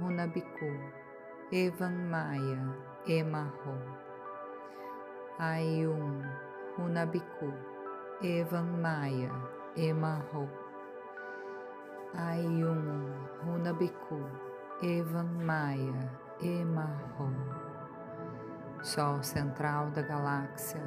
[0.00, 0.72] Runabiku,
[1.52, 2.74] Evan Maya,
[3.06, 3.76] Emarro,
[5.38, 6.22] Ayum,
[6.78, 7.52] Runabiku,
[8.22, 9.30] Evan Maya,
[9.76, 10.48] Emarro,
[12.16, 13.12] Ayum,
[13.44, 14.24] Runabiku,
[14.82, 16.10] Evan Maya,
[16.40, 17.28] Emarro.
[18.82, 20.80] Sol central da galáxia,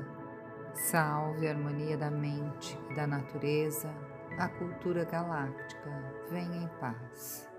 [0.73, 3.93] salve a harmonia da mente e da natureza,
[4.39, 5.91] a cultura galáctica,
[6.31, 7.52] venha em paz.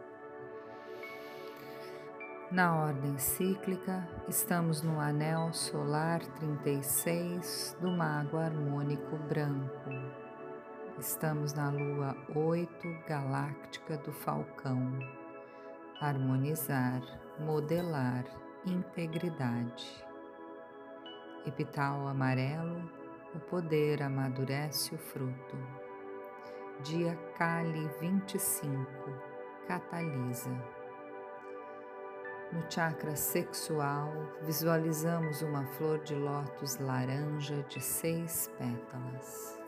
[2.55, 9.91] Na ordem cíclica, estamos no anel solar 36 do Mago Harmônico Branco.
[10.97, 12.71] Estamos na lua 8
[13.09, 14.97] galáctica do Falcão.
[16.01, 17.03] Harmonizar,
[17.41, 18.25] modelar,
[18.65, 20.07] integridade.
[21.45, 22.89] Epital amarelo,
[23.35, 25.57] o poder amadurece o fruto.
[26.85, 28.87] Dia Kali 25,
[29.67, 30.74] catalisa.
[32.55, 39.61] No chakra sexual, visualizamos uma flor de lótus laranja de seis pétalas.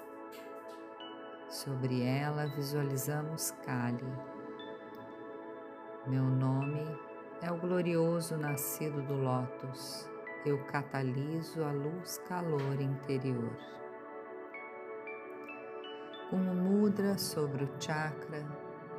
[1.48, 4.06] Sobre ela visualizamos Kali.
[6.06, 6.96] Meu nome
[7.42, 10.08] é o glorioso nascido do lótus.
[10.44, 13.50] Eu cataliso a luz-calor interior.
[16.30, 18.46] Com o mudra sobre o chakra,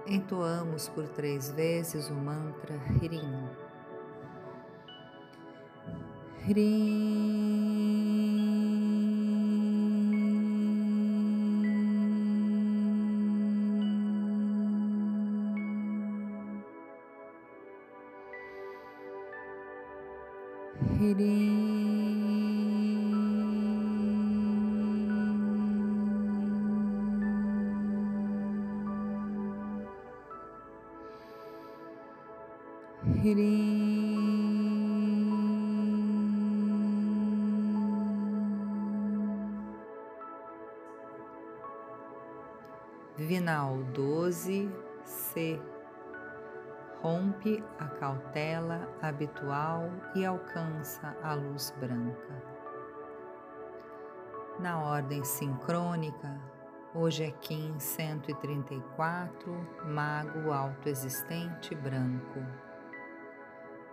[0.05, 3.66] entoamos por três vezes o mantra Hirim
[6.47, 7.46] Krishna.
[43.97, 45.59] 12C.
[47.01, 52.44] Rompe a cautela habitual e alcança a luz branca.
[54.59, 56.39] Na ordem sincrônica,
[56.94, 59.51] hoje é Kim 134,
[59.85, 62.39] Mago Autoexistente Branco.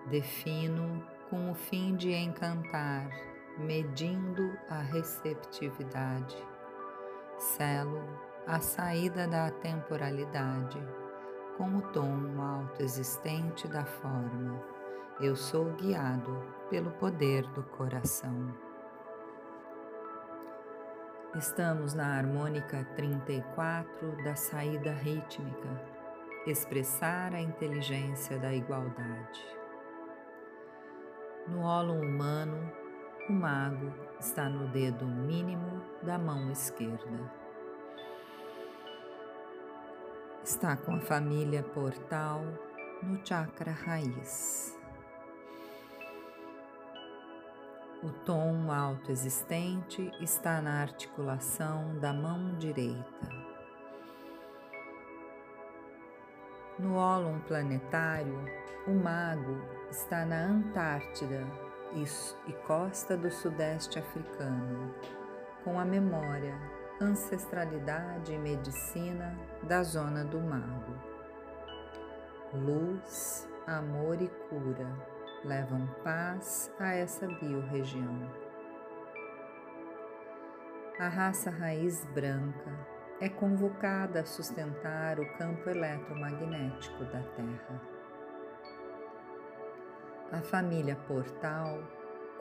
[0.09, 3.09] Defino com o fim de encantar,
[3.59, 6.37] medindo a receptividade.
[7.39, 10.79] Celo a saída da temporalidade,
[11.57, 14.63] com o tom autoexistente da forma.
[15.19, 18.55] Eu sou guiado pelo poder do coração.
[21.35, 25.83] Estamos na harmônica 34 da saída rítmica,
[26.47, 29.43] expressar a inteligência da igualdade.
[31.49, 32.71] No ólon humano,
[33.27, 37.44] o mago está no dedo mínimo da mão esquerda.
[40.45, 42.43] Está com a família portal
[43.03, 44.79] no chakra raiz.
[48.03, 53.27] O tom alto existente está na articulação da mão direita.
[56.79, 58.39] No ólon planetário,
[58.87, 61.47] o mago está na Antártida
[62.47, 64.95] e costa do Sudeste africano,
[65.65, 66.55] com a memória,
[67.01, 70.95] ancestralidade e medicina da zona do mago.
[72.53, 74.89] Luz, amor e cura
[75.45, 78.31] levam paz a essa biorregião.
[80.99, 82.73] A raça raiz branca
[83.21, 87.81] é convocada a sustentar o campo eletromagnético da Terra.
[90.33, 91.83] A família Portal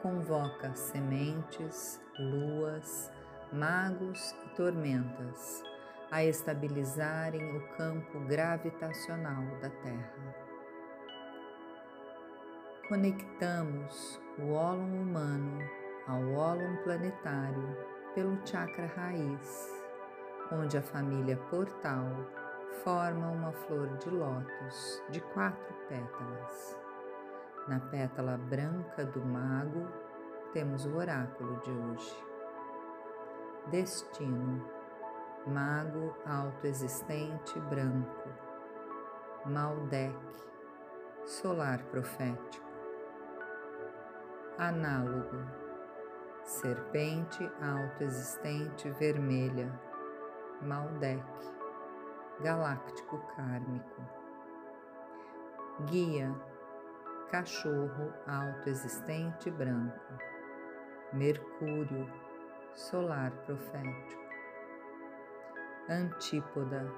[0.00, 3.10] convoca sementes, luas,
[3.54, 5.62] magos e tormentas
[6.10, 10.44] a estabilizarem o campo gravitacional da Terra
[12.88, 15.58] conectamos o ólon humano
[16.06, 17.76] ao ólon planetário
[18.14, 19.82] pelo chakra raiz,
[20.52, 22.04] onde a família portal
[22.82, 26.78] forma uma flor de lótus de quatro pétalas.
[27.66, 29.88] Na pétala branca do mago
[30.52, 32.33] temos o oráculo de hoje.
[33.70, 34.62] Destino,
[35.46, 38.28] mago autoexistente branco,
[39.46, 40.16] Maldek,
[41.24, 42.64] solar profético
[44.58, 45.44] análogo,
[46.44, 49.68] serpente autoexistente vermelha,
[50.62, 51.24] Maldek,
[52.40, 54.02] galáctico kármico,
[55.86, 56.32] guia,
[57.30, 60.18] cachorro autoexistente branco,
[61.12, 62.06] Mercúrio,
[62.74, 64.22] solar profético,
[65.88, 66.90] antípoda,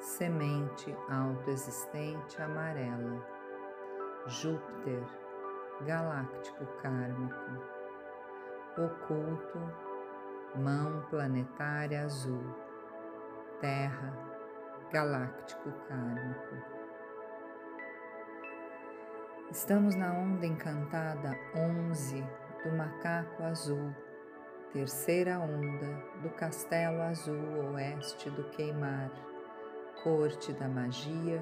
[0.00, 3.24] semente autoexistente amarela,
[4.26, 5.04] Júpiter,
[5.82, 7.62] galáctico kármico,
[8.76, 9.58] oculto,
[10.56, 12.42] mão planetária azul,
[13.60, 14.12] terra,
[14.90, 16.56] galáctico kármico.
[19.50, 22.20] Estamos na onda encantada 11
[22.64, 23.94] do macaco azul,
[24.74, 29.08] terceira onda do castelo azul oeste do queimar,
[30.02, 31.40] corte da magia,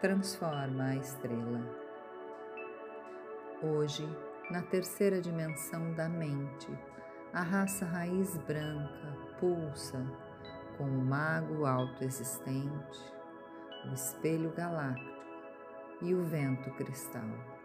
[0.00, 1.60] transforma a estrela.
[3.62, 4.08] Hoje,
[4.50, 6.70] na terceira dimensão da mente,
[7.34, 10.02] a raça raiz branca pulsa
[10.78, 13.12] com o mago autoexistente,
[13.90, 15.20] o espelho galáctico
[16.00, 17.59] e o vento cristal.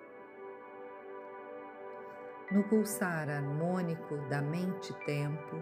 [2.51, 5.55] No pulsar harmônico da mente-tempo,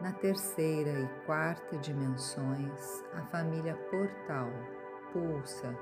[0.00, 4.48] na terceira e quarta dimensões, a família portal
[5.12, 5.76] pulsa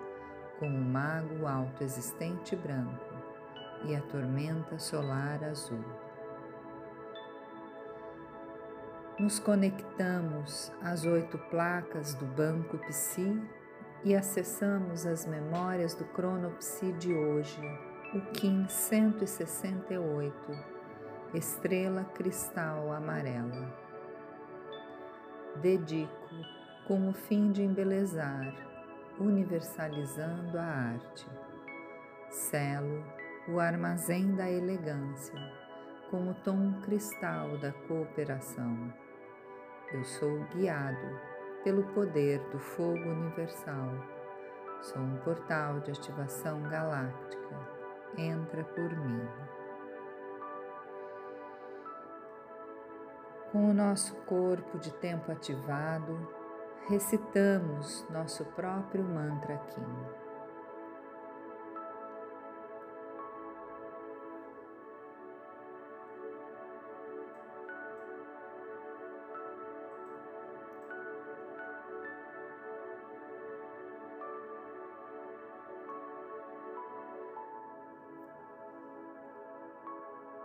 [0.58, 3.14] com o mago autoexistente branco
[3.84, 5.84] e a tormenta solar azul.
[9.18, 13.38] Nos conectamos às oito placas do Banco Psi
[14.02, 17.60] e acessamos as memórias do Cronopsi de hoje,
[18.14, 20.34] o Kim 168,
[21.32, 23.74] estrela cristal amarela.
[25.62, 26.28] Dedico
[26.86, 28.54] com o fim de embelezar,
[29.18, 31.26] universalizando a arte.
[32.28, 33.02] Selo
[33.48, 35.40] o armazém da elegância,
[36.10, 38.92] com o tom cristal da cooperação.
[39.90, 41.18] Eu sou guiado
[41.64, 43.88] pelo poder do fogo universal.
[44.82, 47.81] Sou um portal de ativação galáctica.
[48.16, 49.28] Entra por mim.
[53.50, 56.16] Com o nosso corpo de tempo ativado,
[56.88, 60.21] recitamos nosso próprio mantra Kim.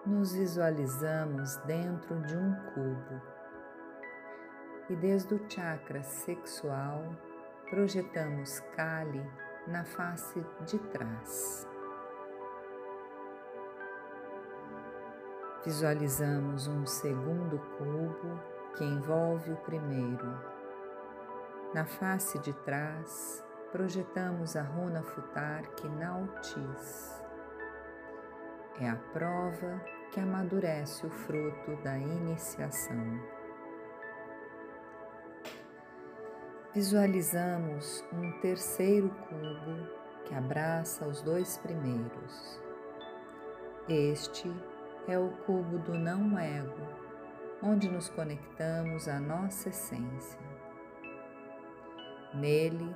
[0.08, 3.22] Nos visualizamos dentro de um cubo
[4.90, 7.04] e desde o chakra sexual
[7.70, 9.30] projetamos Kali
[9.68, 11.68] na face de trás.
[15.66, 18.40] Visualizamos um segundo cubo
[18.78, 20.40] que envolve o primeiro.
[21.74, 27.22] Na face de trás, projetamos a runa futar Kinautis.
[28.80, 33.22] É a prova que amadurece o fruto da iniciação.
[36.74, 39.88] Visualizamos um terceiro cubo
[40.26, 42.60] que abraça os dois primeiros.
[43.88, 44.52] Este
[45.08, 46.82] é o cubo do não ego,
[47.62, 50.42] onde nos conectamos à nossa essência.
[52.34, 52.92] Nele,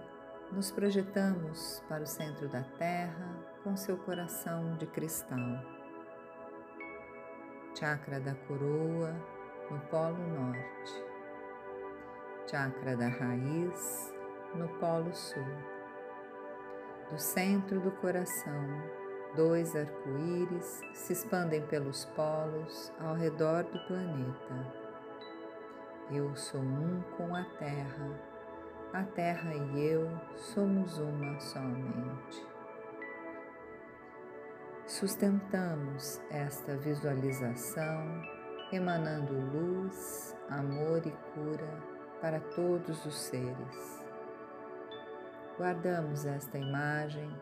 [0.52, 5.81] nos projetamos para o centro da Terra com seu coração de cristal.
[7.78, 9.16] Chakra da coroa
[9.70, 11.06] no Polo Norte.
[12.50, 14.14] Chakra da raiz
[14.56, 15.44] no Polo Sul.
[17.10, 18.84] Do centro do coração,
[19.36, 24.74] dois arco-íris se expandem pelos polos ao redor do planeta.
[26.12, 28.32] Eu sou um com a Terra
[28.94, 32.51] a Terra e eu somos uma somente.
[34.92, 38.22] Sustentamos esta visualização
[38.74, 41.82] emanando luz, amor e cura
[42.20, 44.06] para todos os seres.
[45.58, 47.34] Guardamos esta imagem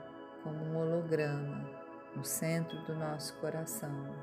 [0.44, 1.68] como um holograma
[2.16, 4.16] no centro do nosso coração,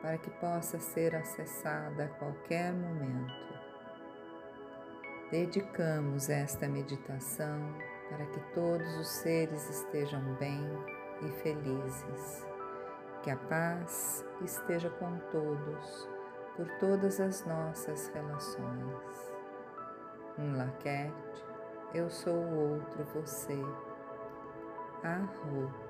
[0.00, 3.44] para que possa ser acessada a qualquer momento
[5.30, 7.76] dedicamos esta meditação
[8.08, 10.62] para que todos os seres estejam bem
[11.22, 12.53] e felizes.
[13.24, 16.10] Que a paz esteja com todos,
[16.54, 19.32] por todas as nossas relações.
[20.38, 21.46] Um laquete,
[21.94, 23.58] eu sou o outro você.
[25.02, 25.83] Arro.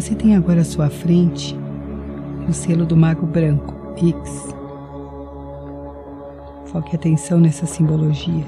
[0.00, 1.54] Você tem agora à sua frente
[2.48, 4.48] o selo do Mago Branco, X.
[6.64, 8.46] Foque atenção nessa simbologia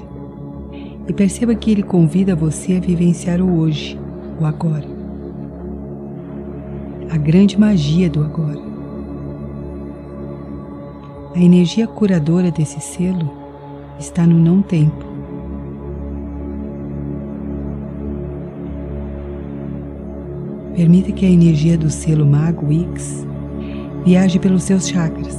[1.07, 3.99] e perceba que ele convida você a vivenciar o hoje,
[4.41, 4.87] o agora.
[7.11, 8.59] A grande magia do agora.
[11.35, 13.29] A energia curadora desse selo
[13.99, 15.12] está no não tempo.
[20.75, 23.25] Permita que a energia do selo Mago X
[24.03, 25.37] viaje pelos seus chakras.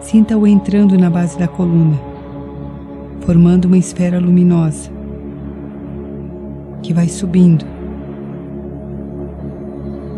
[0.00, 1.98] Sinta-o entrando na base da coluna,
[3.20, 4.90] formando uma esfera luminosa
[6.82, 7.66] que vai subindo,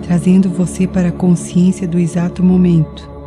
[0.02, 3.20] trazendo você para a consciência do exato momento.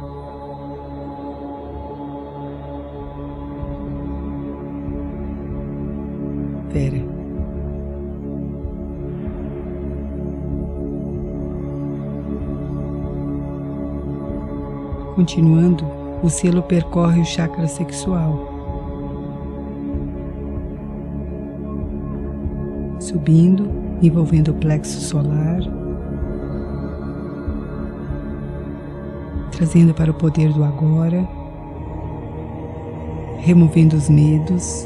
[15.24, 15.86] Continuando,
[16.22, 18.46] o selo percorre o chakra sexual,
[23.00, 23.70] subindo,
[24.02, 25.62] envolvendo o plexo solar,
[29.54, 31.26] trazendo para o poder do agora,
[33.38, 34.86] removendo os medos.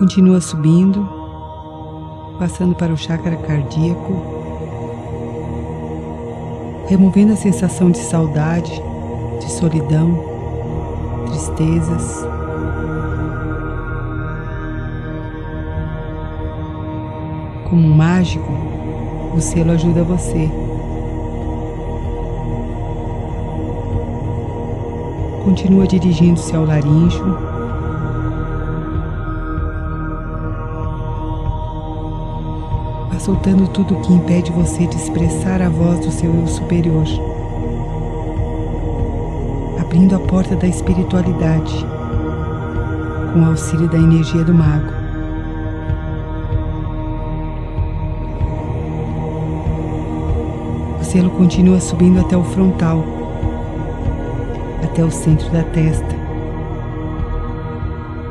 [0.00, 1.21] Continua subindo,
[2.38, 4.12] passando para o chakra cardíaco,
[6.88, 8.82] removendo a sensação de saudade,
[9.40, 10.18] de solidão,
[11.26, 12.26] tristezas.
[17.68, 18.52] Como um mágico,
[19.34, 20.50] o selo ajuda você.
[25.44, 27.51] Continua dirigindo-se ao laríngeo
[33.24, 37.06] soltando tudo o que impede você de expressar a voz do seu eu superior,
[39.80, 41.86] abrindo a porta da espiritualidade
[43.32, 44.92] com o auxílio da energia do mago.
[51.00, 53.04] O selo continua subindo até o frontal,
[54.82, 56.16] até o centro da testa,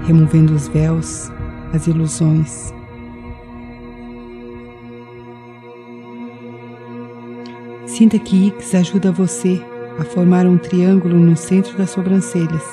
[0.06, 1.32] removendo os véus,
[1.74, 2.74] as ilusões
[7.92, 9.62] Sinta que X ajuda você
[10.00, 12.64] a formar um triângulo no centro das sobrancelhas.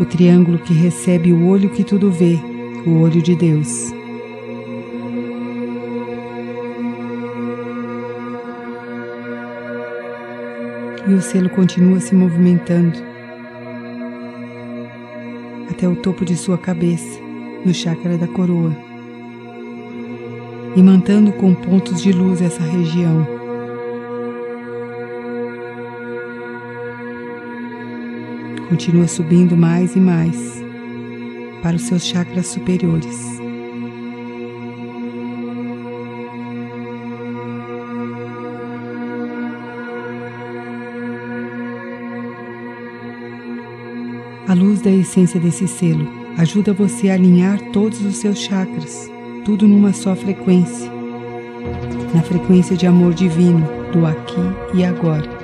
[0.00, 2.38] O triângulo que recebe o olho que tudo vê,
[2.86, 3.92] o olho de Deus.
[11.08, 12.96] E o selo continua se movimentando
[15.68, 17.20] até o topo de sua cabeça,
[17.64, 18.87] no chakra da coroa,
[20.78, 23.26] imantando com pontos de luz essa região.
[28.68, 30.62] Continua subindo mais e mais
[31.62, 33.38] para os seus chakras superiores.
[44.46, 49.10] A luz da essência desse selo ajuda você a alinhar todos os seus chakras,
[49.48, 50.92] tudo numa só frequência,
[52.14, 54.42] na frequência de amor divino do aqui
[54.74, 55.37] e agora.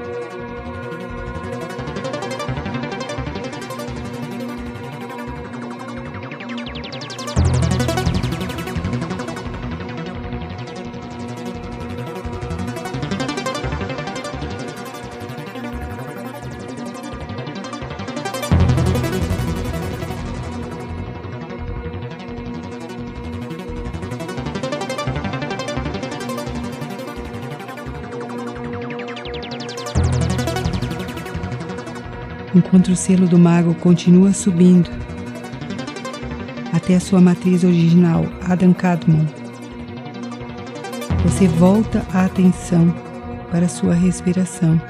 [32.54, 34.90] Enquanto o selo do mago continua subindo
[36.73, 39.25] até a sua matriz original, Adam Kadmon.
[41.25, 42.94] Você volta a atenção
[43.50, 44.80] para a sua respiração.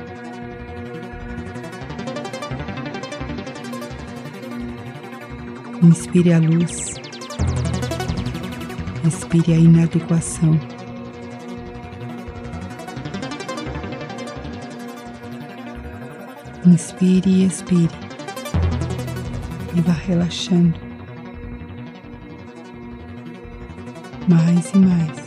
[5.83, 6.95] Inspire a luz,
[9.07, 10.59] expire a inadequação.
[16.75, 17.89] Inspire e expire.
[19.77, 20.75] E vá relaxando.
[24.29, 25.25] Mais e mais.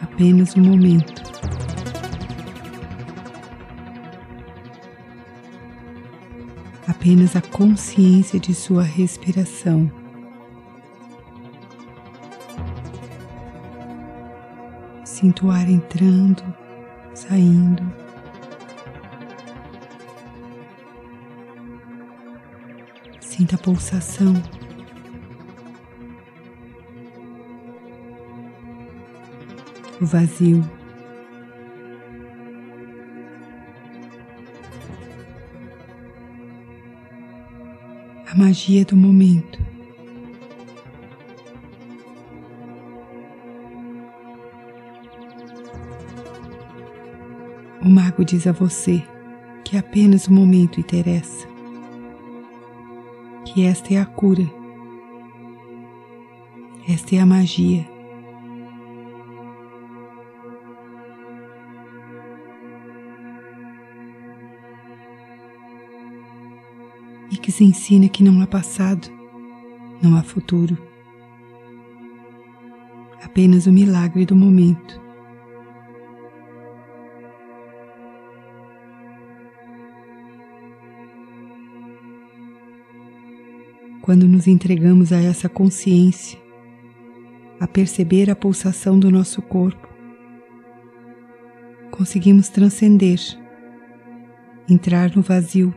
[0.00, 1.22] Apenas um momento.
[6.86, 9.90] Apenas a consciência de sua respiração.
[15.04, 16.44] Sinto o ar entrando,
[17.12, 18.05] saindo.
[23.36, 24.32] Sinta a pulsação.
[30.00, 30.64] O vazio.
[38.26, 39.62] A magia do momento.
[47.82, 49.06] O mago diz a você
[49.62, 51.55] que apenas o momento interessa
[53.56, 54.44] que esta é a cura,
[56.86, 57.88] esta é a magia.
[67.32, 69.08] E que se ensina que não há passado,
[70.02, 70.76] não há futuro,
[73.24, 75.05] apenas o milagre do momento.
[84.06, 86.38] Quando nos entregamos a essa consciência,
[87.58, 89.88] a perceber a pulsação do nosso corpo,
[91.90, 93.18] conseguimos transcender,
[94.70, 95.74] entrar no vazio,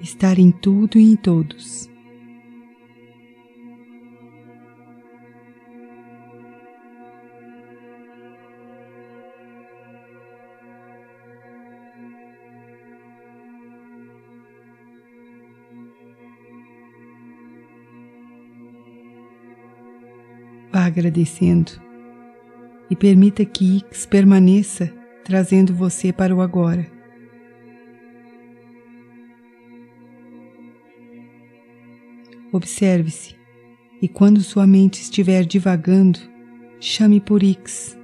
[0.00, 1.90] estar em tudo e em todos.
[20.84, 21.72] Agradecendo
[22.90, 24.92] e permita que Ix permaneça
[25.24, 26.86] trazendo você para o agora.
[32.52, 33.34] Observe-se
[34.02, 36.18] e quando sua mente estiver divagando,
[36.78, 37.98] chame por Ix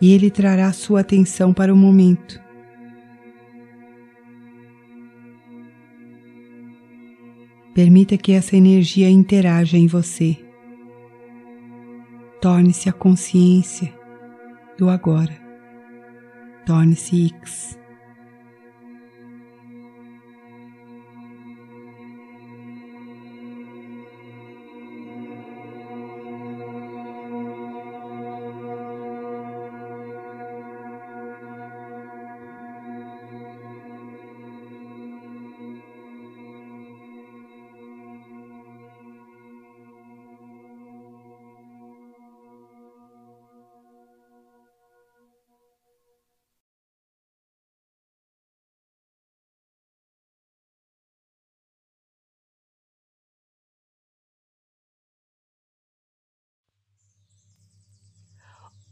[0.00, 2.40] e ele trará sua atenção para o momento.
[7.74, 10.47] Permita que essa energia interaja em você.
[12.40, 13.92] Torne-se a consciência
[14.78, 15.36] do agora.
[16.64, 17.78] Torne-se X.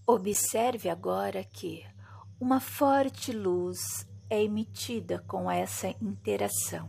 [0.08, 1.84] Observe agora que
[2.38, 6.88] uma forte luz é emitida com essa interação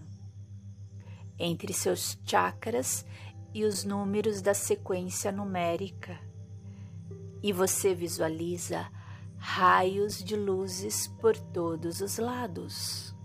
[1.40, 3.04] entre seus chakras
[3.56, 6.20] e os números da sequência numérica,
[7.42, 8.88] e você visualiza
[9.40, 13.16] raios de luzes por todos os lados.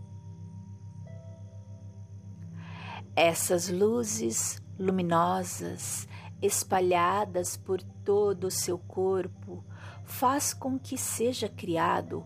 [3.14, 6.08] Essas luzes luminosas
[6.40, 9.62] espalhadas por todo o seu corpo
[10.04, 12.24] faz com que seja criado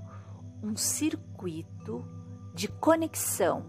[0.62, 2.04] um circuito
[2.54, 3.66] de conexão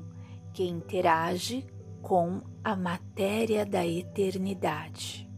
[0.53, 1.65] que interage
[2.01, 5.29] com a matéria da eternidade.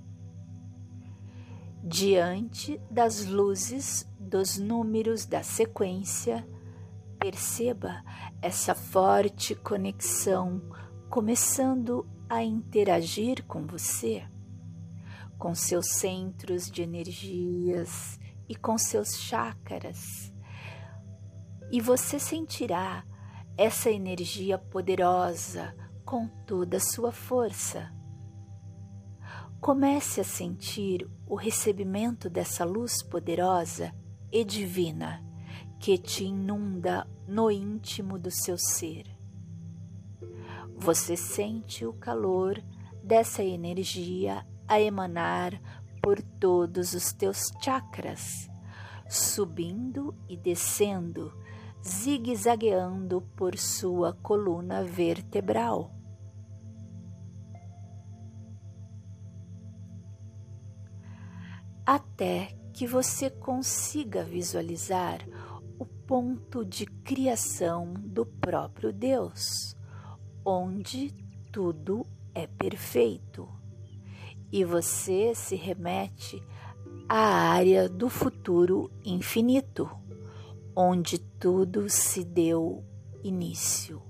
[1.83, 6.47] Diante das luzes dos números da sequência,
[7.19, 8.03] perceba
[8.41, 10.61] essa forte conexão
[11.09, 14.23] começando a interagir com você,
[15.37, 18.19] com seus centros de energias
[18.49, 20.33] e com seus chakras.
[21.71, 23.05] E você sentirá
[23.55, 27.93] essa energia poderosa com toda a sua força.
[29.61, 33.93] Comece a sentir o recebimento dessa luz poderosa
[34.31, 35.23] e divina
[35.79, 39.05] que te inunda no íntimo do seu ser.
[40.75, 42.63] Você sente o calor
[43.03, 45.59] dessa energia a emanar
[46.01, 48.49] por todos os teus chakras,
[49.07, 51.33] subindo e descendo,
[51.85, 55.95] zigue-zagueando por sua coluna vertebral.
[61.85, 65.19] Até que você consiga visualizar
[65.79, 69.75] o ponto de criação do próprio Deus,
[70.45, 71.11] onde
[71.51, 73.58] tudo é perfeito
[74.51, 76.43] e você se remete
[77.07, 79.89] à área do futuro infinito,
[80.75, 82.83] onde tudo se deu
[83.23, 84.01] início,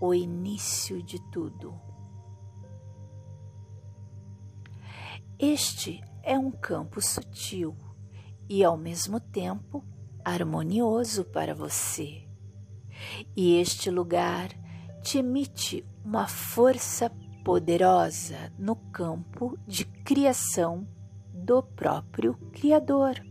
[0.00, 1.74] o início de tudo.
[5.38, 7.76] Este é um campo sutil
[8.48, 9.84] e ao mesmo tempo
[10.24, 12.26] harmonioso para você.
[13.36, 14.48] E este lugar
[15.02, 17.10] te emite uma força
[17.44, 20.88] poderosa no campo de criação
[21.32, 23.22] do próprio Criador.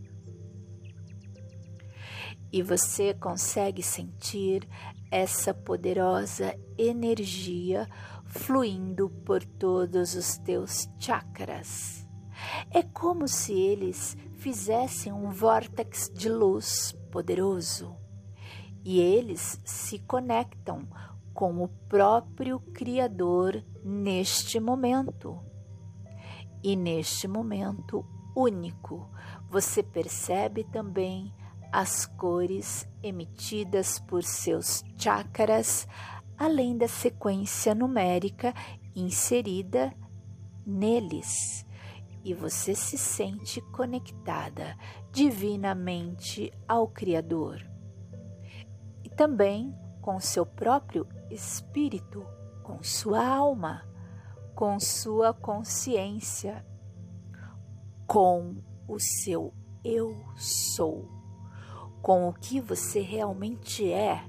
[2.52, 4.68] E você consegue sentir
[5.10, 7.88] essa poderosa energia
[8.24, 12.06] fluindo por todos os teus chakras.
[12.70, 17.96] É como se eles fizessem um vórtex de luz poderoso
[18.84, 20.86] e eles se conectam
[21.34, 25.38] com o próprio Criador neste momento.
[26.62, 29.10] E neste momento único,
[29.50, 31.34] você percebe também
[31.70, 35.88] as cores emitidas por seus chakras,
[36.38, 38.54] além da sequência numérica
[38.94, 39.92] inserida
[40.64, 41.66] neles.
[42.24, 44.78] E você se sente conectada
[45.12, 47.60] divinamente ao Criador.
[49.02, 52.26] E também com seu próprio espírito,
[52.62, 53.88] com sua alma,
[54.54, 56.62] com sua consciência,
[58.06, 58.54] com
[58.86, 61.08] o seu eu sou,
[62.02, 64.22] com o que você realmente é,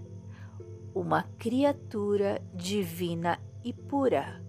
[0.94, 4.42] uma criatura divina e pura,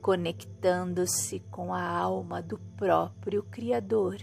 [0.00, 4.16] conectando-se com a alma do próprio Criador.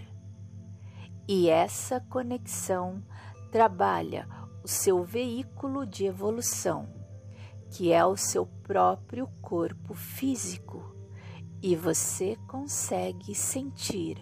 [1.26, 3.02] E essa conexão
[3.50, 4.28] trabalha
[4.62, 6.88] o seu veículo de evolução,
[7.70, 10.94] que é o seu próprio corpo físico,
[11.62, 14.18] e você consegue sentir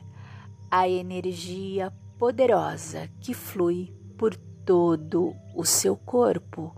[0.70, 6.74] a energia poderosa que flui por todo o seu corpo.